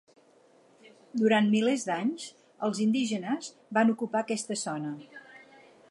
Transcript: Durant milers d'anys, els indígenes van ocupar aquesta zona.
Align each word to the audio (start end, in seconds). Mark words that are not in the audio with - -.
Durant 1.23 1.51
milers 1.51 1.85
d'anys, 1.89 2.25
els 2.69 2.81
indígenes 2.87 3.53
van 3.79 3.93
ocupar 3.97 4.23
aquesta 4.27 4.59
zona. 4.67 4.97